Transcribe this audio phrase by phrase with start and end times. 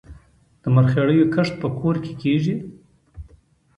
[0.61, 2.55] د مرخیړیو کښت په کور کې کیږي؟